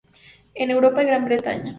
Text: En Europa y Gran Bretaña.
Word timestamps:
En 0.55 0.71
Europa 0.71 1.03
y 1.03 1.05
Gran 1.05 1.25
Bretaña. 1.25 1.69